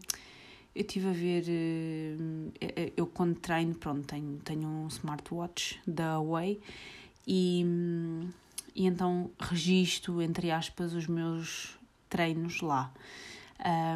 eu 0.75 0.81
estive 0.81 1.07
a 1.07 1.13
ver, 1.13 1.45
eh, 2.59 2.91
eu 2.97 3.07
quando 3.07 3.39
treino, 3.39 3.75
pronto, 3.75 4.05
tenho, 4.05 4.39
tenho 4.43 4.67
um 4.67 4.87
smartwatch 4.87 5.79
da 5.87 6.17
Huawei 6.17 6.59
e, 7.25 7.63
e 8.75 8.87
então 8.87 9.31
registro, 9.39 10.21
entre 10.21 10.51
aspas, 10.51 10.93
os 10.93 11.07
meus 11.07 11.77
treinos 12.09 12.59
lá. 12.59 12.91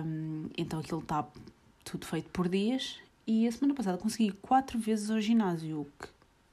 Um, 0.05 0.45
então 0.57 0.79
aquilo 0.79 1.01
está 1.01 1.27
tudo 1.83 2.05
feito 2.05 2.29
por 2.29 2.47
dias 2.47 2.97
e 3.25 3.45
a 3.45 3.51
semana 3.51 3.73
passada 3.73 3.97
consegui 3.97 4.31
quatro 4.31 4.79
vezes 4.79 5.09
ao 5.09 5.19
ginásio, 5.19 5.81
o 5.81 5.85
que 5.99 6.07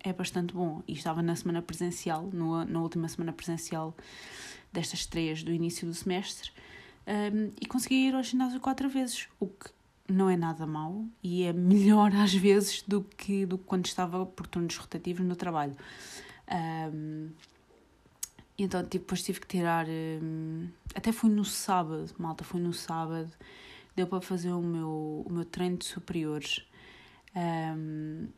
é 0.04 0.12
bastante 0.12 0.54
bom. 0.54 0.82
E 0.86 0.92
estava 0.92 1.22
na 1.22 1.34
semana 1.34 1.62
presencial, 1.62 2.28
no, 2.32 2.64
na 2.64 2.80
última 2.80 3.08
semana 3.08 3.32
presencial 3.32 3.96
destas 4.72 5.06
três 5.06 5.42
do 5.42 5.52
início 5.52 5.86
do 5.86 5.94
semestre, 5.94 6.50
um, 7.06 7.50
e 7.60 7.66
consegui 7.66 8.08
ir 8.08 8.14
ao 8.14 8.22
ginásio 8.22 8.60
quatro 8.60 8.88
vezes, 8.88 9.28
o 9.40 9.46
que 9.46 9.70
não 10.08 10.28
é 10.28 10.36
nada 10.36 10.66
mau 10.66 11.06
e 11.22 11.44
é 11.44 11.52
melhor 11.52 12.12
às 12.16 12.34
vezes 12.34 12.82
do 12.82 13.02
que, 13.02 13.46
do 13.46 13.56
que 13.56 13.64
quando 13.64 13.86
estava 13.86 14.26
por 14.26 14.46
turnos 14.46 14.76
rotativos 14.76 15.24
no 15.24 15.34
trabalho. 15.34 15.74
Um, 16.92 17.30
então 18.58 18.82
tipo, 18.82 19.04
depois 19.04 19.22
tive 19.22 19.40
que 19.40 19.46
tirar. 19.46 19.86
Um, 19.88 20.68
até 20.94 21.10
fui 21.10 21.30
no 21.30 21.44
sábado, 21.44 22.14
malta, 22.18 22.44
fui 22.44 22.60
no 22.60 22.72
sábado, 22.72 23.30
deu 23.96 24.06
para 24.06 24.20
fazer 24.20 24.52
o 24.52 24.60
meu, 24.60 25.24
o 25.26 25.32
meu 25.32 25.44
treino 25.44 25.78
de 25.78 25.86
superiores. 25.86 26.64
Um, 27.34 28.28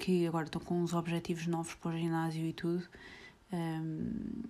que 0.00 0.26
agora 0.26 0.46
estou 0.46 0.62
com 0.62 0.80
uns 0.80 0.94
objetivos 0.94 1.46
novos 1.46 1.74
para 1.74 1.90
o 1.94 1.98
ginásio 1.98 2.46
e 2.46 2.52
tudo. 2.54 2.82
Um, 3.52 4.42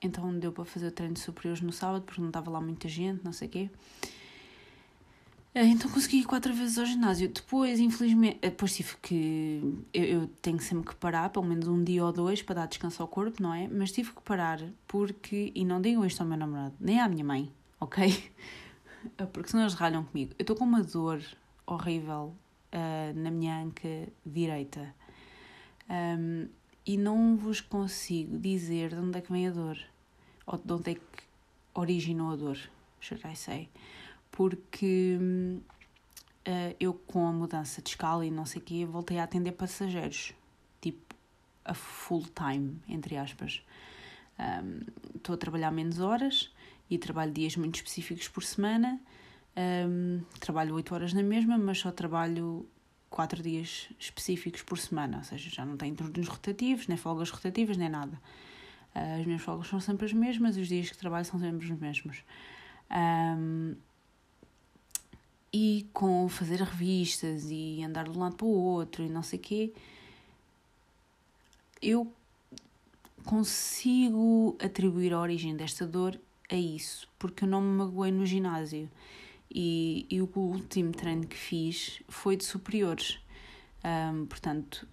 então 0.00 0.38
deu 0.38 0.50
para 0.50 0.64
fazer 0.64 0.90
treinos 0.92 1.20
superiores 1.20 1.60
no 1.60 1.72
sábado, 1.72 2.02
porque 2.02 2.20
não 2.20 2.28
estava 2.28 2.50
lá 2.50 2.60
muita 2.60 2.88
gente, 2.88 3.22
não 3.22 3.32
sei 3.32 3.48
o 3.48 3.50
quê. 3.50 3.70
Eh, 5.54 5.66
então 5.66 5.90
consegui 5.90 6.20
ir 6.20 6.24
quatro 6.24 6.54
vezes 6.54 6.78
ao 6.78 6.86
ginásio. 6.86 7.28
Depois, 7.28 7.80
infelizmente, 7.80 8.38
eh, 8.40 8.48
depois 8.48 8.74
tive 8.74 8.96
que. 9.02 9.60
Eu, 9.92 10.04
eu, 10.04 10.26
tenho 10.40 10.60
sempre 10.60 10.88
que 10.88 10.96
parar, 10.96 11.28
pelo 11.30 11.44
menos 11.44 11.68
um 11.68 11.82
dia 11.82 12.04
ou 12.04 12.12
dois, 12.12 12.40
para 12.42 12.56
dar 12.56 12.66
descanso 12.66 13.02
ao 13.02 13.08
corpo, 13.08 13.42
não 13.42 13.52
é? 13.52 13.68
Mas 13.68 13.92
tive 13.92 14.12
que 14.12 14.22
parar 14.22 14.60
porque. 14.86 15.52
E 15.54 15.64
não 15.64 15.80
digam 15.82 16.04
isto 16.06 16.20
ao 16.20 16.26
meu 16.26 16.38
namorado, 16.38 16.74
nem 16.80 17.00
à 17.00 17.08
minha 17.08 17.24
mãe, 17.24 17.52
ok? 17.80 18.32
Porque 19.32 19.50
senão 19.50 19.62
eles 19.62 19.74
ralham 19.74 20.04
comigo. 20.04 20.32
Eu 20.38 20.42
estou 20.42 20.56
com 20.56 20.64
uma 20.64 20.82
dor 20.82 21.22
horrível 21.66 22.34
uh, 22.72 23.18
na 23.18 23.30
minha 23.30 23.62
anca 23.62 24.08
direita. 24.24 24.94
Um, 25.88 26.48
e 26.86 26.96
não 26.96 27.36
vos 27.36 27.60
consigo 27.60 28.38
dizer 28.38 28.90
de 28.90 28.96
onde 28.96 29.18
é 29.18 29.20
que 29.20 29.32
vem 29.32 29.48
a 29.48 29.50
dor 29.50 29.78
ou 30.46 30.58
de 30.58 30.72
onde 30.72 30.92
é 30.92 30.94
que 30.94 31.02
originou 31.74 32.32
a 32.32 32.36
dor, 32.36 32.58
should 33.00 33.26
I 33.26 33.36
say? 33.36 33.68
Porque 34.30 35.18
uh, 35.20 36.76
eu, 36.80 36.94
com 36.94 37.26
a 37.26 37.32
mudança 37.32 37.82
de 37.82 37.90
escala 37.90 38.24
e 38.24 38.30
não 38.30 38.46
sei 38.46 38.62
o 38.62 38.64
quê, 38.64 38.86
voltei 38.86 39.18
a 39.18 39.24
atender 39.24 39.52
passageiros, 39.52 40.32
tipo 40.80 41.14
a 41.64 41.74
full 41.74 42.24
time, 42.34 42.80
entre 42.88 43.16
aspas. 43.16 43.62
Estou 45.14 45.34
um, 45.34 45.36
a 45.36 45.38
trabalhar 45.38 45.70
menos 45.70 46.00
horas 46.00 46.50
e 46.88 46.96
trabalho 46.96 47.32
dias 47.32 47.56
muito 47.56 47.76
específicos 47.76 48.28
por 48.28 48.42
semana. 48.42 48.98
Um, 49.58 50.20
trabalho 50.38 50.74
8 50.76 50.94
horas 50.94 51.12
na 51.12 51.22
mesma, 51.22 51.58
mas 51.58 51.78
só 51.78 51.90
trabalho 51.90 52.64
quatro 53.10 53.42
dias 53.42 53.88
específicos 53.98 54.62
por 54.62 54.78
semana, 54.78 55.18
ou 55.18 55.24
seja, 55.24 55.50
já 55.50 55.64
não 55.64 55.76
tem 55.76 55.92
turnos 55.96 56.28
rotativos, 56.28 56.86
nem 56.86 56.96
folgas 56.96 57.30
rotativas, 57.30 57.76
nem 57.76 57.88
nada. 57.88 58.20
Uh, 58.94 59.20
as 59.20 59.26
minhas 59.26 59.42
folgas 59.42 59.66
são 59.66 59.80
sempre 59.80 60.06
as 60.06 60.12
mesmas 60.12 60.56
e 60.56 60.60
os 60.60 60.68
dias 60.68 60.88
que 60.90 60.96
trabalho 60.96 61.24
são 61.24 61.40
sempre 61.40 61.66
os 61.66 61.80
mesmos. 61.80 62.22
Um, 62.88 63.74
e 65.52 65.88
com 65.92 66.28
fazer 66.28 66.60
revistas 66.60 67.50
e 67.50 67.82
andar 67.82 68.08
de 68.08 68.16
um 68.16 68.20
lado 68.20 68.36
para 68.36 68.46
o 68.46 68.50
outro 68.50 69.02
e 69.02 69.08
não 69.08 69.24
sei 69.24 69.40
o 69.40 69.42
quê, 69.42 69.72
eu 71.82 72.12
consigo 73.24 74.56
atribuir 74.62 75.12
a 75.12 75.18
origem 75.18 75.56
desta 75.56 75.84
dor 75.84 76.20
a 76.48 76.54
isso, 76.54 77.08
porque 77.18 77.42
eu 77.42 77.48
não 77.48 77.60
me 77.60 77.76
magoei 77.78 78.12
no 78.12 78.24
ginásio 78.24 78.88
e, 79.50 80.06
e 80.10 80.20
o 80.20 80.30
último 80.34 80.92
treino 80.92 81.26
que 81.26 81.36
fiz 81.36 82.02
foi 82.08 82.36
de 82.36 82.44
superiores. 82.44 83.18
Um, 83.84 84.26
portanto, 84.26 84.86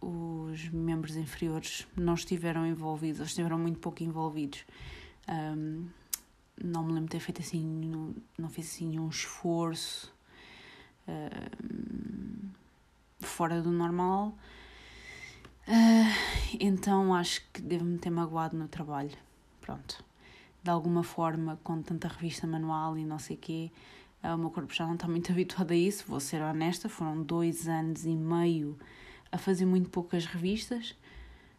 os 0.00 0.68
membros 0.68 1.16
inferiores 1.16 1.86
não 1.96 2.14
estiveram 2.14 2.66
envolvidos, 2.66 3.20
ou 3.20 3.26
estiveram 3.26 3.58
muito 3.58 3.78
pouco 3.78 4.02
envolvidos. 4.02 4.64
Um, 5.28 5.88
não 6.62 6.84
me 6.84 6.92
lembro 6.92 7.06
de 7.06 7.12
ter 7.12 7.20
feito 7.20 7.40
assim, 7.40 7.64
não, 7.64 8.14
não 8.38 8.48
fiz 8.48 8.66
assim 8.66 8.88
nenhum 8.88 9.08
esforço 9.08 10.12
uh, 11.08 12.48
fora 13.20 13.60
do 13.60 13.70
normal. 13.70 14.36
Uh, 15.68 16.56
então 16.60 17.14
acho 17.14 17.42
que 17.52 17.60
devo-me 17.60 17.98
ter 17.98 18.10
magoado 18.10 18.56
no 18.56 18.68
trabalho. 18.68 19.16
Pronto. 19.60 20.04
De 20.66 20.70
alguma 20.70 21.04
forma, 21.04 21.60
com 21.62 21.80
tanta 21.80 22.08
revista 22.08 22.44
manual 22.44 22.98
e 22.98 23.04
não 23.04 23.20
sei 23.20 23.36
o 23.36 23.38
quê, 23.38 23.70
uh, 24.24 24.34
o 24.34 24.36
meu 24.36 24.50
corpo 24.50 24.74
já 24.74 24.84
não 24.84 24.94
está 24.94 25.06
muito 25.06 25.30
habituado 25.30 25.70
a 25.70 25.76
isso, 25.76 26.04
vou 26.08 26.18
ser 26.18 26.42
honesta. 26.42 26.88
Foram 26.88 27.22
dois 27.22 27.68
anos 27.68 28.04
e 28.04 28.16
meio 28.16 28.76
a 29.30 29.38
fazer 29.38 29.64
muito 29.64 29.88
poucas 29.88 30.26
revistas 30.26 30.96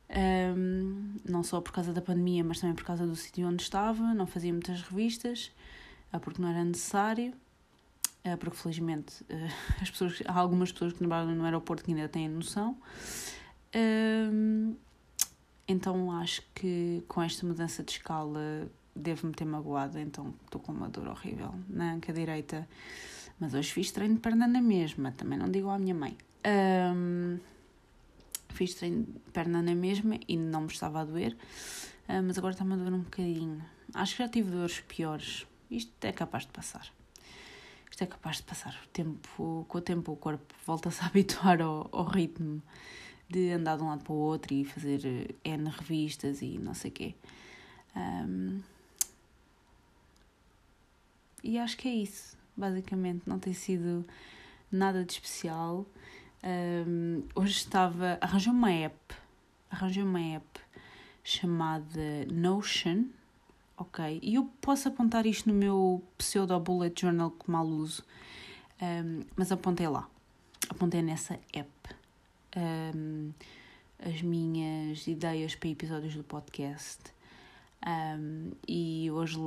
um, 0.09 1.15
não 1.23 1.41
só 1.41 1.61
por 1.61 1.71
causa 1.71 1.93
da 1.93 2.01
pandemia, 2.01 2.43
mas 2.43 2.59
também 2.59 2.75
por 2.75 2.83
causa 2.83 3.07
do 3.07 3.15
sítio 3.15 3.47
onde 3.47 3.63
estava, 3.63 4.13
não 4.13 4.27
fazia 4.27 4.51
muitas 4.51 4.81
revistas, 4.81 5.53
uh, 6.13 6.19
porque 6.19 6.41
não 6.41 6.49
era 6.49 6.65
necessário, 6.65 7.33
uh, 8.25 8.37
porque 8.37 8.57
felizmente 8.57 9.23
as 9.81 9.89
pessoas, 9.89 10.21
há 10.25 10.37
algumas 10.37 10.69
pessoas 10.69 10.91
que 10.91 10.99
trabalham 10.99 11.33
no 11.33 11.45
aeroporto 11.45 11.81
que 11.81 11.93
ainda 11.93 12.09
têm 12.09 12.27
noção. 12.27 12.77
então 15.65 16.11
acho 16.11 16.41
que 16.53 17.01
com 17.07 17.21
esta 17.21 17.45
mudança 17.45 17.83
de 17.83 17.91
escala 17.91 18.67
devo-me 18.97 19.33
ter 19.33 19.45
magoado, 19.45 19.97
então 19.99 20.33
estou 20.45 20.59
com 20.59 20.71
uma 20.71 20.89
dor 20.89 21.07
horrível 21.07 21.53
na 21.69 21.93
anca 21.93 22.11
direita. 22.11 22.67
Mas 23.39 23.53
hoje 23.53 23.71
fiz 23.71 23.91
treino 23.91 24.15
de 24.15 24.21
perna 24.21 24.47
na 24.47 24.61
mesma, 24.61 25.11
também 25.11 25.37
não 25.37 25.49
digo 25.49 25.69
à 25.69 25.77
minha 25.77 25.93
mãe. 25.93 26.17
Um, 26.45 27.39
fiz 28.49 28.73
treino 28.73 29.03
de 29.03 29.31
perna 29.31 29.61
na 29.61 29.75
mesma 29.75 30.19
e 30.27 30.35
não 30.35 30.61
me 30.61 30.67
estava 30.67 31.01
a 31.01 31.05
doer, 31.05 31.37
uh, 32.09 32.23
mas 32.23 32.37
agora 32.37 32.53
está-me 32.53 32.73
a 32.73 32.77
doer 32.77 32.93
um 32.93 33.01
bocadinho. 33.01 33.63
Acho 33.93 34.15
que 34.15 34.23
já 34.23 34.29
tive 34.29 34.51
dores 34.51 34.79
piores. 34.81 35.45
Isto 35.69 36.05
é 36.05 36.11
capaz 36.11 36.45
de 36.45 36.51
passar. 36.51 36.91
Isto 37.89 38.03
é 38.03 38.07
capaz 38.07 38.37
de 38.37 38.43
passar. 38.43 38.79
O 38.83 38.87
tempo, 38.89 39.65
com 39.67 39.77
o 39.77 39.81
tempo 39.81 40.11
o 40.11 40.15
corpo 40.15 40.53
volta-se 40.65 41.01
a 41.03 41.07
habituar 41.07 41.61
ao, 41.61 41.89
ao 41.91 42.05
ritmo 42.05 42.61
de 43.29 43.51
andar 43.51 43.77
de 43.77 43.83
um 43.83 43.87
lado 43.87 44.03
para 44.03 44.13
o 44.13 44.17
outro 44.17 44.53
e 44.53 44.63
fazer 44.63 45.01
eh, 45.05 45.51
N 45.53 45.69
revistas 45.69 46.41
e 46.41 46.57
não 46.57 46.73
sei 46.73 46.91
o 46.91 46.93
quê. 46.93 47.15
Um, 47.95 48.61
e 51.47 51.57
acho 51.57 51.77
que 51.77 51.87
é 51.87 51.93
isso, 51.93 52.37
basicamente. 52.55 53.23
Não 53.25 53.39
tem 53.39 53.53
sido 53.53 54.05
nada 54.71 55.03
de 55.05 55.13
especial. 55.13 55.85
Um, 56.43 57.23
hoje 57.33 57.53
estava. 57.53 58.17
Arranjei 58.19 58.51
uma 58.51 58.71
app. 58.71 59.15
Arranjei 59.71 60.03
uma 60.03 60.19
app 60.19 60.59
chamada 61.23 62.25
Notion. 62.29 63.05
Ok? 63.77 64.19
E 64.21 64.35
eu 64.35 64.45
posso 64.59 64.87
apontar 64.89 65.25
isto 65.25 65.47
no 65.49 65.55
meu 65.55 66.03
pseudo 66.17 66.59
bullet 66.59 66.99
journal 66.99 67.31
que 67.31 67.49
mal 67.49 67.65
uso. 67.65 68.03
Um, 68.81 69.23
mas 69.35 69.51
apontei 69.51 69.87
lá. 69.87 70.09
Apontei 70.69 71.01
nessa 71.01 71.39
app. 71.53 71.69
Um, 72.57 73.31
as 73.99 74.21
minhas 74.21 75.07
ideias 75.07 75.55
para 75.55 75.69
episódios 75.69 76.15
do 76.15 76.23
podcast. 76.23 77.15
Um, 77.85 78.51
e 78.67 79.09
hoje 79.11 79.37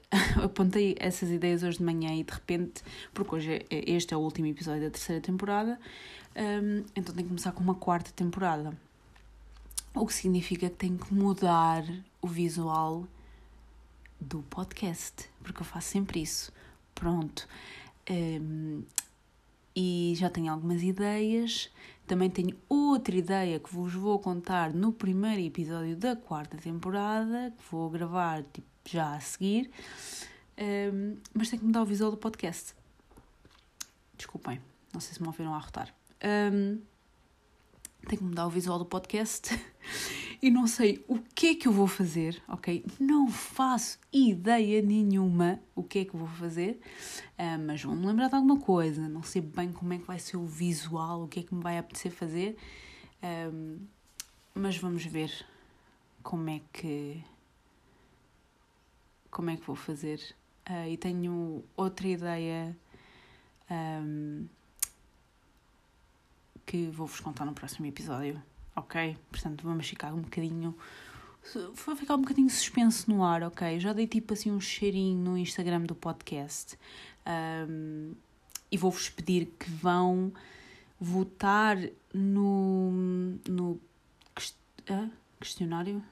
apontei 0.42 0.96
essas 0.98 1.30
ideias 1.30 1.62
hoje 1.62 1.78
de 1.78 1.84
manhã 1.84 2.14
e 2.14 2.24
de 2.24 2.32
repente, 2.32 2.82
porque 3.14 3.34
hoje 3.34 3.66
é, 3.70 3.90
este 3.90 4.12
é 4.12 4.16
o 4.16 4.20
último 4.20 4.46
episódio 4.48 4.82
da 4.82 4.90
terceira 4.90 5.20
temporada, 5.20 5.78
um, 6.36 6.84
então 6.94 7.14
tenho 7.14 7.26
que 7.26 7.28
começar 7.28 7.52
com 7.52 7.62
uma 7.62 7.74
quarta 7.74 8.10
temporada. 8.12 8.76
O 9.94 10.06
que 10.06 10.12
significa 10.12 10.68
que 10.68 10.76
tenho 10.76 10.98
que 10.98 11.14
mudar 11.14 11.84
o 12.20 12.26
visual 12.26 13.06
do 14.20 14.42
podcast, 14.42 15.28
porque 15.42 15.62
eu 15.62 15.64
faço 15.64 15.88
sempre 15.88 16.20
isso. 16.20 16.52
Pronto. 16.94 17.48
Um, 18.10 18.82
e 19.76 20.14
já 20.16 20.30
tenho 20.30 20.50
algumas 20.50 20.82
ideias. 20.82 21.70
Também 22.06 22.30
tenho 22.30 22.56
outra 22.66 23.14
ideia 23.14 23.60
que 23.60 23.72
vos 23.72 23.92
vou 23.92 24.18
contar 24.18 24.72
no 24.72 24.90
primeiro 24.90 25.42
episódio 25.42 25.94
da 25.94 26.16
quarta 26.16 26.56
temporada, 26.56 27.52
que 27.56 27.62
vou 27.70 27.90
gravar 27.90 28.42
tipo, 28.44 28.66
já 28.86 29.14
a 29.14 29.20
seguir. 29.20 29.70
Um, 30.58 31.18
mas 31.34 31.50
tenho 31.50 31.60
que 31.60 31.66
mudar 31.66 31.82
o 31.82 31.84
visual 31.84 32.10
do 32.10 32.16
podcast. 32.16 32.74
Desculpem, 34.16 34.60
não 34.94 35.00
sei 35.00 35.14
se 35.14 35.20
me 35.20 35.26
ouviram 35.26 35.52
a 35.52 35.58
arrotar. 35.58 35.94
Um, 36.24 36.80
tenho 38.08 38.18
que 38.18 38.24
mudar 38.24 38.46
o 38.46 38.50
visual 38.50 38.78
do 38.78 38.86
podcast 38.86 39.50
e 40.42 40.50
não 40.50 40.66
sei 40.66 41.04
o 41.08 41.18
que 41.18 41.48
é 41.48 41.54
que 41.54 41.68
eu 41.68 41.72
vou 41.72 41.86
fazer, 41.86 42.42
ok? 42.48 42.84
Não 42.98 43.28
faço 43.28 43.98
ideia 44.12 44.82
nenhuma 44.82 45.60
o 45.74 45.82
que 45.82 46.00
é 46.00 46.04
que 46.04 46.16
vou 46.16 46.28
fazer, 46.28 46.80
um, 47.38 47.66
mas 47.66 47.82
vou-me 47.82 48.06
lembrar 48.06 48.28
de 48.28 48.34
alguma 48.34 48.58
coisa. 48.58 49.08
Não 49.08 49.22
sei 49.22 49.42
bem 49.42 49.72
como 49.72 49.92
é 49.92 49.98
que 49.98 50.06
vai 50.06 50.18
ser 50.18 50.36
o 50.36 50.46
visual, 50.46 51.24
o 51.24 51.28
que 51.28 51.40
é 51.40 51.42
que 51.42 51.54
me 51.54 51.62
vai 51.62 51.78
apetecer 51.78 52.12
fazer, 52.12 52.56
um, 53.52 53.78
mas 54.54 54.76
vamos 54.76 55.04
ver 55.04 55.30
como 56.22 56.48
é 56.50 56.60
que 56.72 57.22
como 59.30 59.50
é 59.50 59.56
que 59.56 59.66
vou 59.66 59.76
fazer. 59.76 60.20
Uh, 60.68 60.88
e 60.88 60.96
tenho 60.96 61.62
outra 61.76 62.08
ideia. 62.08 62.76
Um, 63.70 64.46
que 66.66 66.88
vou-vos 66.88 67.20
contar 67.20 67.44
no 67.44 67.54
próximo 67.54 67.86
episódio, 67.86 68.42
ok? 68.76 69.16
Portanto, 69.30 69.64
vamos 69.64 69.88
ficar 69.88 70.12
um 70.12 70.20
bocadinho. 70.20 70.76
Vou 71.84 71.96
ficar 71.96 72.16
um 72.16 72.20
bocadinho 72.20 72.50
suspenso 72.50 73.10
no 73.10 73.24
ar, 73.24 73.42
ok? 73.42 73.80
Já 73.80 73.92
dei 73.92 74.06
tipo 74.06 74.34
assim 74.34 74.50
um 74.50 74.60
cheirinho 74.60 75.18
no 75.18 75.38
Instagram 75.38 75.82
do 75.82 75.94
podcast 75.94 76.76
um, 77.68 78.14
e 78.70 78.76
vou-vos 78.76 79.08
pedir 79.08 79.46
que 79.58 79.70
vão 79.70 80.32
votar 80.98 81.78
no, 82.12 82.90
no 83.48 83.80
uh, 84.90 85.10
questionário. 85.40 86.02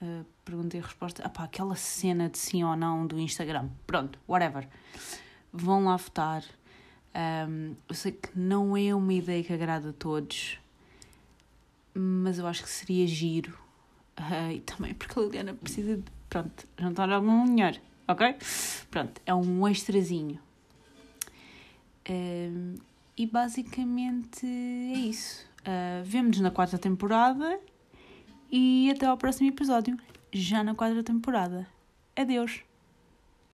Uh, 0.00 0.24
pergunta 0.44 0.76
e 0.76 0.80
resposta. 0.80 1.22
Ah 1.24 1.28
pá, 1.28 1.44
aquela 1.44 1.76
cena 1.76 2.28
de 2.28 2.38
sim 2.38 2.64
ou 2.64 2.74
não 2.76 3.06
do 3.06 3.18
Instagram. 3.18 3.68
Pronto, 3.86 4.18
whatever. 4.26 4.68
Vão 5.52 5.84
lá 5.84 5.96
votar. 5.96 6.42
Um, 7.14 7.76
eu 7.88 7.94
sei 7.94 8.12
que 8.12 8.36
não 8.36 8.76
é 8.76 8.94
uma 8.94 9.12
ideia 9.12 9.44
que 9.44 9.52
agrada 9.52 9.90
a 9.90 9.92
todos, 9.92 10.58
mas 11.94 12.38
eu 12.38 12.46
acho 12.46 12.62
que 12.62 12.68
seria 12.68 13.06
giro. 13.06 13.56
Uh, 14.18 14.52
e 14.52 14.60
também 14.60 14.94
porque 14.94 15.18
a 15.18 15.22
Liliana 15.22 15.54
precisa 15.54 15.96
de, 15.96 16.04
pronto, 16.28 16.66
jantar 16.78 17.10
algum 17.10 17.44
melhor, 17.46 17.76
ok? 18.06 18.36
Pronto, 18.90 19.20
é 19.26 19.34
um 19.34 19.66
extrazinho. 19.68 20.38
Um, 22.08 22.74
e 23.16 23.26
basicamente 23.26 24.46
é 24.46 24.98
isso. 24.98 25.46
Uh, 25.60 26.04
Vemo-nos 26.04 26.40
na 26.40 26.50
quarta 26.50 26.78
temporada 26.78 27.58
e 28.50 28.90
até 28.90 29.06
ao 29.06 29.16
próximo 29.16 29.48
episódio, 29.48 29.98
já 30.32 30.62
na 30.62 30.74
quarta 30.74 31.02
temporada. 31.02 31.66
Adeus! 32.14 32.62